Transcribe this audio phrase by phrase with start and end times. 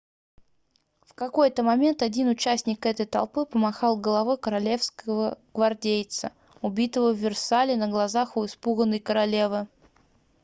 [1.05, 6.31] в какой-то момент один участник этой толпы помахал головой королевского гвардейца
[6.63, 9.67] убитого в версале на глазах у испуганной королевы